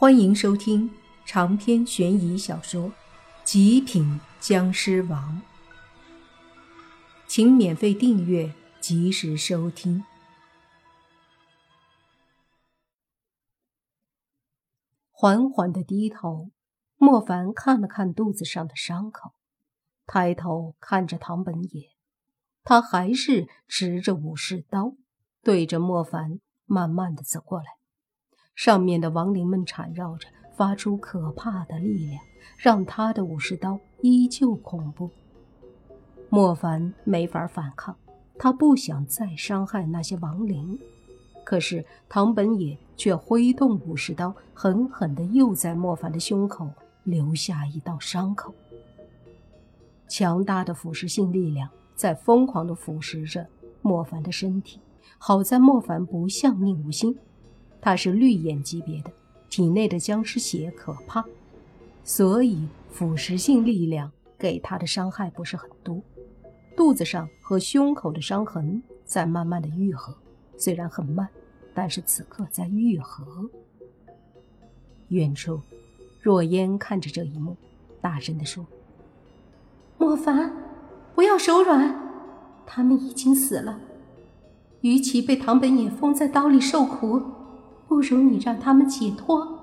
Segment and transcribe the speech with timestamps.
[0.00, 0.88] 欢迎收听
[1.26, 2.84] 长篇悬疑小说
[3.42, 5.42] 《极品僵尸王》，
[7.26, 10.04] 请免费订阅，及时收听。
[15.10, 16.52] 缓缓的低头，
[16.96, 19.32] 莫凡看了看肚子上的伤口，
[20.06, 21.90] 抬头看着唐本野，
[22.62, 24.94] 他还是持着武士刀，
[25.42, 27.77] 对着莫凡慢慢的走过来。
[28.58, 32.20] 上面的亡灵们缠绕着，发出可怕的力量，
[32.56, 35.08] 让他的武士刀依旧恐怖。
[36.28, 37.94] 莫凡没法反抗，
[38.36, 40.76] 他不想再伤害那些亡灵，
[41.44, 46.68] 可是唐本野却挥动武士刀，狠狠地又在莫凡的胸口
[47.04, 48.52] 留下一道伤口。
[50.08, 53.46] 强大的腐蚀性力量在疯狂地腐蚀着
[53.82, 54.80] 莫凡的身体。
[55.16, 57.16] 好在莫凡不像宁无心。
[57.80, 59.10] 他是绿眼级别的，
[59.48, 61.24] 体内的僵尸血可怕，
[62.04, 66.02] 所以腐蚀性力量给他的伤害不是很多。
[66.76, 70.14] 肚子上和胸口的伤痕在慢慢的愈合，
[70.56, 71.28] 虽然很慢，
[71.74, 73.48] 但是此刻在愈合。
[75.08, 75.60] 远处，
[76.20, 77.56] 若烟看着这一幕，
[78.00, 78.66] 大声地说
[79.98, 80.52] ：“莫凡，
[81.14, 81.98] 不要手软，
[82.66, 83.80] 他们已经死了，
[84.82, 87.22] 与其被唐本野封在刀里受苦。”
[87.88, 89.56] 不如你让他们解脱。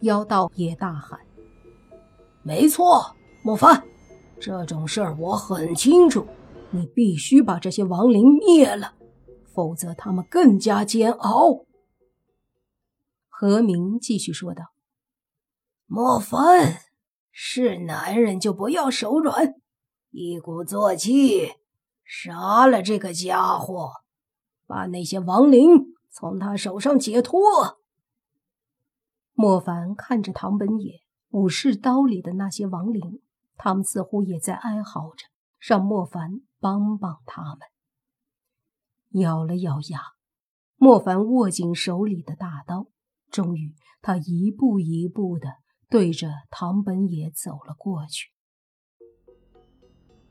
[0.00, 1.20] 妖道也大喊
[2.42, 3.84] ：“没错，莫凡，
[4.40, 6.26] 这种事儿我很清楚。
[6.70, 8.94] 你必须把这些亡灵灭了，
[9.54, 11.66] 否则他们更加煎熬。”
[13.28, 14.64] 何明继续说道
[15.86, 16.78] ：“莫凡，
[17.30, 19.54] 是男人就不要手软，
[20.10, 21.52] 一鼓作气
[22.04, 23.90] 杀了这个家伙，
[24.66, 27.78] 把那些亡灵。”从他手上解脱。
[29.34, 33.22] 莫凡看着唐本野武士刀里的那些亡灵，
[33.56, 35.26] 他们似乎也在哀嚎着，
[35.60, 37.60] 让莫凡帮帮他们。
[39.22, 40.00] 咬了咬牙，
[40.74, 42.88] 莫凡握紧手里的大刀，
[43.30, 45.58] 终于，他一步一步的
[45.88, 48.32] 对着唐本野走了过去。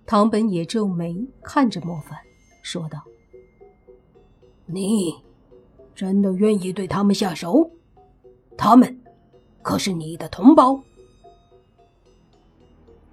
[0.06, 2.20] 唐本野皱眉看着莫凡，
[2.62, 3.06] 说道
[4.68, 5.26] ：“你。”
[5.98, 7.72] 真的愿意对他们下手？
[8.56, 9.02] 他们
[9.64, 10.80] 可是你的同胞。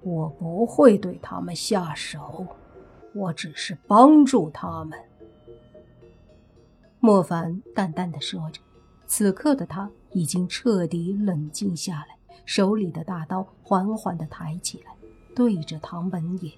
[0.03, 2.47] 我不会对他们下手，
[3.15, 4.99] 我只是帮助他们。”
[7.01, 8.61] 莫凡淡淡的说着。
[9.07, 14.95] 此刻的他已经彻底冷静下来，手里的大刀缓缓的抬起来，
[15.35, 16.53] 对着唐本野：“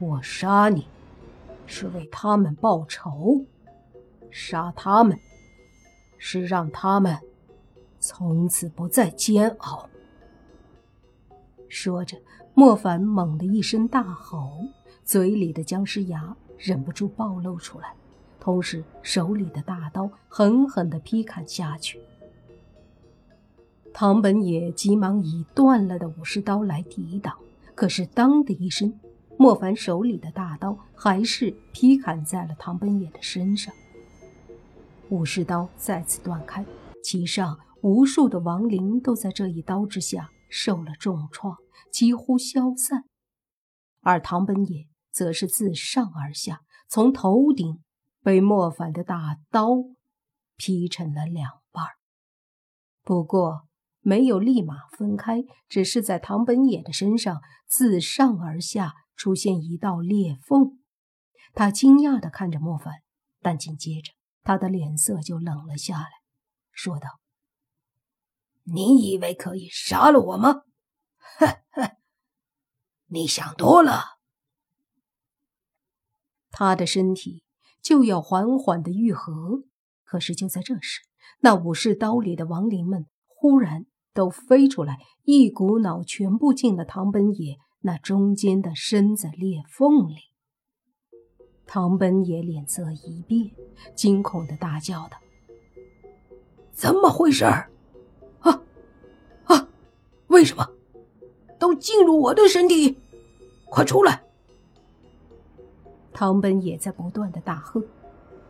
[0.00, 0.86] 我杀你，
[1.66, 3.44] 是为他们报仇。”
[4.30, 5.18] 杀他们，
[6.18, 7.18] 是让他们
[7.98, 9.88] 从此不再煎熬。
[11.68, 12.16] 说着，
[12.54, 14.64] 莫凡猛地一声大吼，
[15.04, 17.94] 嘴里的僵尸牙忍不住暴露出来，
[18.40, 22.00] 同时手里的大刀狠狠地劈砍下去。
[23.92, 27.36] 唐本也急忙以断了的武士刀来抵挡，
[27.74, 28.92] 可是当的一声，
[29.36, 33.74] 莫凡手里的大刀还是劈砍在了唐本也的身上。
[35.10, 36.64] 武士刀再次断开，
[37.02, 41.56] 其上无数的亡灵都在这一刀之下受了重创，
[41.92, 43.04] 几乎消散。
[44.02, 47.82] 而唐本野则是自上而下，从头顶
[48.22, 49.70] 被莫凡的大刀
[50.56, 51.84] 劈成了两半。
[53.02, 53.66] 不过
[54.00, 60.78] 没有立马分开，只是在唐本野的身上自上而下出现一道裂缝。
[61.52, 63.02] 他惊讶地看着莫凡，
[63.40, 64.12] 但紧接着。
[64.42, 66.08] 他的脸色就冷了下来，
[66.72, 67.20] 说道
[68.64, 70.62] ：“你以为可以杀了我吗？
[71.38, 71.96] 呵呵，
[73.06, 74.18] 你想多了。”
[76.50, 77.44] 他的身体
[77.80, 79.64] 就要缓缓的愈合，
[80.04, 81.00] 可是就在这时，
[81.40, 90.29] 那武士刀里的亡灵们忽然都飞出来，一股脑全部进了唐本野那中间的身子裂缝里。
[91.72, 93.48] 唐本也脸色一变，
[93.94, 95.16] 惊恐的大叫道
[96.74, 97.44] ：“怎么回事？
[97.44, 98.60] 啊
[99.44, 99.68] 啊！
[100.26, 100.68] 为什么
[101.60, 102.98] 都进入我的身体？
[103.68, 104.20] 快出来！”
[106.12, 107.80] 唐本也在不断的大喝，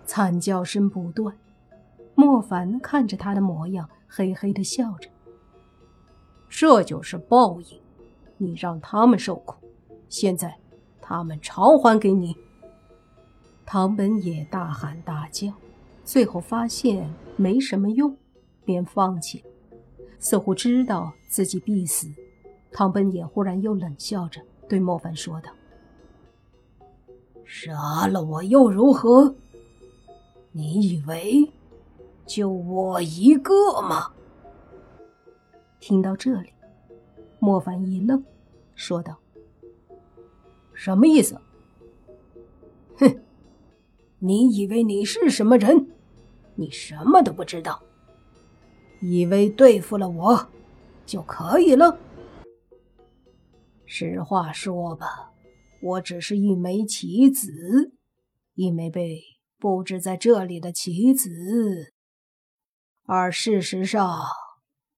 [0.06, 1.36] 惨叫声不断。
[2.14, 5.10] 莫凡看着他的模样，嘿嘿的笑着
[6.48, 7.78] ：“这就是报应，
[8.38, 9.56] 你让他们受苦，
[10.08, 10.56] 现在
[11.02, 12.34] 他们偿还给你。”
[13.72, 15.52] 唐本也大喊大叫，
[16.02, 18.16] 最后发现没什么用，
[18.64, 19.44] 便放弃。
[20.18, 22.08] 似乎知道自己必死，
[22.72, 25.52] 唐本也忽然又冷笑着对莫凡说道
[27.46, 29.36] ：“杀了我又如何？
[30.50, 31.48] 你以为
[32.26, 34.10] 就我一个吗？”
[35.78, 36.52] 听到这里，
[37.38, 38.20] 莫凡一愣，
[38.74, 39.16] 说道
[40.74, 41.40] ：“什么意思？
[42.98, 43.16] 哼，
[44.20, 45.90] 你以为你是什么人？
[46.54, 47.82] 你什么都不知道，
[49.00, 50.48] 以为对付了我
[51.04, 51.98] 就可以了？
[53.84, 55.32] 实话说吧，
[55.82, 57.48] 我只是一枚棋子，
[58.54, 59.20] 一枚被
[59.58, 61.28] 布置在这里的棋子，
[63.06, 64.08] 而事实上……”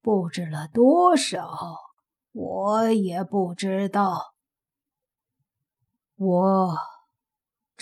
[0.05, 1.57] 布置了多少，
[2.33, 4.35] 我也不知道。
[6.17, 6.77] 我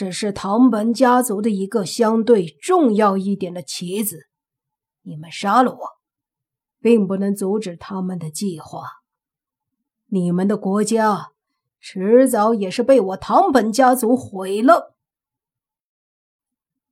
[0.01, 4.31] 只是唐本家族的一个相对重要一点的棋子。
[5.03, 5.79] 你们杀了我，
[6.79, 8.81] 并不能阻止他们的计划。
[10.07, 11.33] 你们的国家
[11.81, 14.97] 迟早也是被我唐本家族毁了。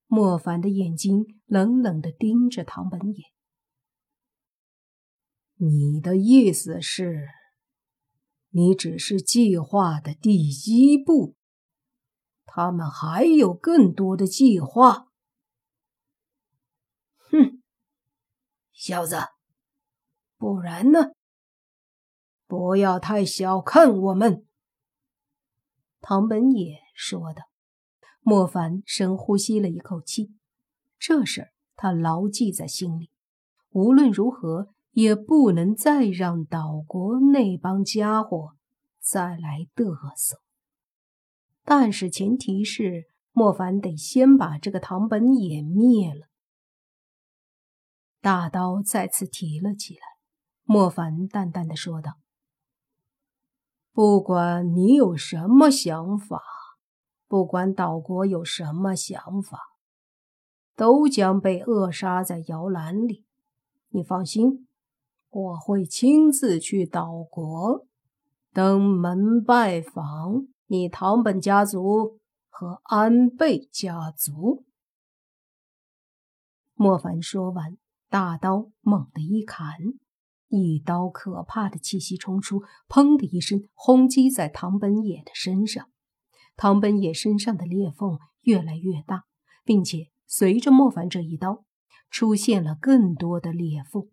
[0.06, 3.24] 莫凡的眼睛冷冷的盯着唐本野。
[5.56, 7.26] 你的意思是，
[8.50, 11.37] 你只是计划的第一步，
[12.58, 15.06] 他们还有更多的计划。
[17.30, 17.62] 哼，
[18.72, 19.16] 小子，
[20.36, 21.12] 不然呢？
[22.48, 24.44] 不要太小看我们。”
[26.02, 27.44] 唐本野说道。
[28.22, 30.34] 莫凡深呼吸了一口气，
[30.98, 33.12] 这事儿他牢记在心里，
[33.70, 34.74] 无论如何。
[34.90, 38.56] 也不能再让岛国那帮家伙
[38.98, 40.40] 再来嘚瑟。
[41.70, 46.28] 但是前提是莫凡得先把这个唐本也灭了。
[48.22, 50.00] 大刀再次提了起来，
[50.64, 52.14] 莫凡淡淡的说道
[53.92, 56.40] ：“不管你有什么想法，
[57.26, 59.58] 不管岛国有什么想法，
[60.74, 63.26] 都将被扼杀在摇篮里。
[63.90, 64.66] 你放心。”
[65.30, 67.86] 我会亲自去岛国
[68.54, 72.20] 登门拜访你唐本家族
[72.50, 74.66] 和安倍家族。
[76.74, 77.78] 莫凡说完，
[78.10, 79.78] 大刀猛地一砍，
[80.48, 85.88] 一刀可怕的气息冲出，砰的一声轰击在唐本野的身上。
[86.54, 89.24] 唐本野身上的裂缝越来越大，
[89.64, 91.64] 并且随着莫凡这一刀，
[92.10, 94.06] 出现了更多的裂缝。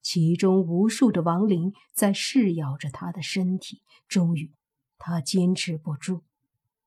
[0.00, 4.52] 其中无数的亡灵在噬咬着他的身体，终于，
[5.04, 6.22] 他坚持不住，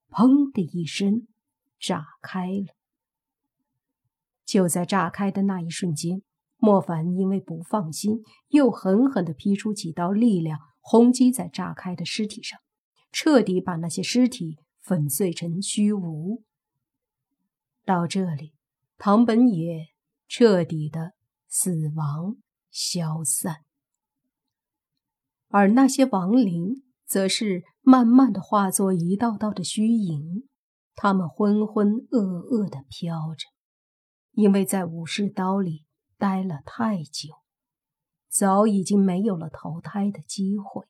[0.09, 1.27] 砰的一声，
[1.77, 2.67] 炸开了。
[4.45, 6.23] 就在炸开的那一瞬间，
[6.55, 12.57] 莫凡因为不放心，又狠狠地劈出几道力量，轰击在炸开的尸体上，
[13.11, 16.45] 彻底把那些尸体粉碎成虚无。
[17.83, 18.53] 到这里，
[18.97, 19.89] 唐本也
[20.29, 21.15] 彻底的
[21.49, 22.37] 死亡。
[22.77, 23.63] 消散，
[25.47, 30.49] 而那些亡灵则是慢慢的化作一道道的虚影，
[30.95, 33.45] 他们浑浑噩噩的飘着，
[34.31, 35.85] 因为在武士刀里
[36.17, 37.29] 待了太久，
[38.27, 40.87] 早已经没有了投胎的机会。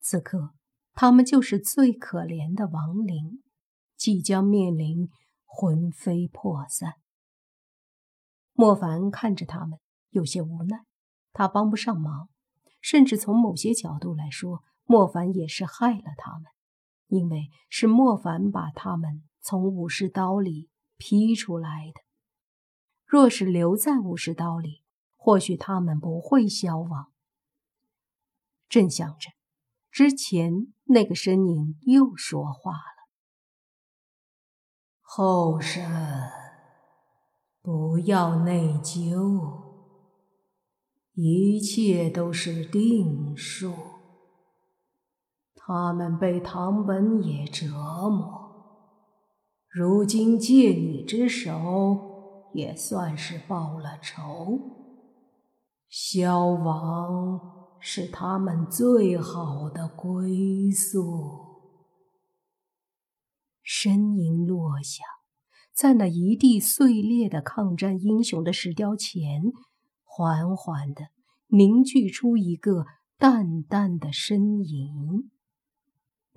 [0.00, 0.50] 此刻，
[0.92, 3.42] 他们就是最可怜的亡灵，
[3.96, 5.08] 即将面临
[5.46, 6.96] 魂飞魄散。
[8.52, 9.78] 莫凡看着他们。
[10.10, 10.84] 有些无奈，
[11.32, 12.30] 他帮不上忙，
[12.80, 16.44] 甚至从某些角度来说，莫凡也是害了他们，
[17.08, 22.00] 因为是莫凡把他们从武士刀里劈出来的。
[23.04, 24.82] 若是留在武士刀里，
[25.14, 27.12] 或许他们不会消亡。
[28.66, 29.30] 正想着，
[29.90, 33.08] 之前那个身影又说话了
[35.02, 35.82] ：“后生，
[37.60, 39.68] 不要内疚。”
[41.12, 43.97] 一切都是定数。
[45.68, 47.66] 他们被唐本也折
[48.08, 48.88] 磨，
[49.68, 54.58] 如今借你之手，也算是报了仇。
[55.90, 57.38] 消亡
[57.78, 61.68] 是他们最好的归宿。
[63.62, 65.04] 声音落下，
[65.74, 69.52] 在那一地碎裂的抗战英雄的石雕前。
[70.02, 71.08] 缓缓的
[71.48, 72.86] 凝聚出一个
[73.18, 75.30] 淡淡的身影，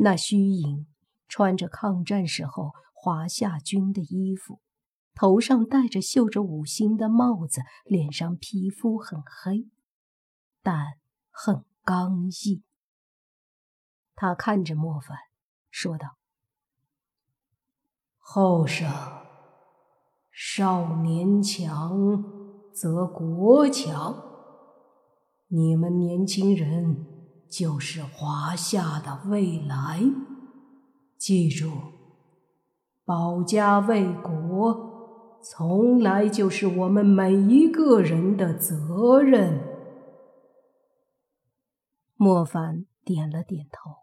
[0.04, 0.88] 那虚影
[1.28, 4.60] 穿着抗战时候华夏军的衣服，
[5.14, 9.70] 头上戴着绣着五星的帽子，脸上皮肤很黑，
[10.64, 10.98] 但
[11.30, 12.64] 很刚毅。
[14.16, 15.16] 他看着莫凡，
[15.70, 16.18] 说道
[18.18, 18.92] ：“后生，
[20.32, 24.20] 少年强则国强。
[25.48, 27.21] 你们年轻人
[27.52, 30.02] 就是华夏的未来。
[31.18, 31.70] 记住，
[33.04, 39.62] 保家卫国，从来就是我们每一个人的责任。”
[42.16, 44.02] 莫凡点了点头。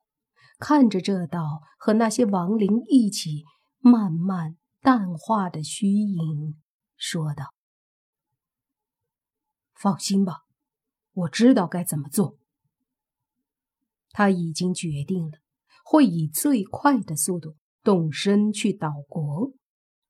[0.59, 3.45] 看着这道和那些亡灵一起
[3.78, 6.61] 慢慢淡化的虚影，
[6.97, 7.55] 说道
[9.73, 10.47] ：“放心吧，
[11.12, 12.38] 我知道该怎么做。”
[14.19, 15.39] 他已经决定了，
[15.85, 19.53] 会以最快的速度动身去岛国。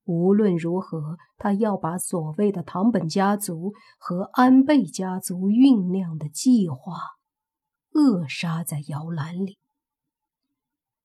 [0.05, 6.95] 无论如何，他要把所谓的唐本家族和安倍家族酝酿的计划
[7.91, 9.59] 扼杀在摇篮里。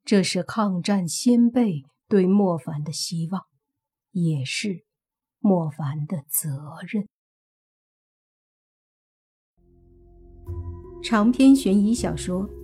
[0.02, 3.42] 这是抗战先辈对莫凡的希望，
[4.12, 4.86] 也是
[5.40, 6.48] 莫凡的责
[6.88, 7.06] 任。
[11.02, 12.48] 长篇悬疑小说《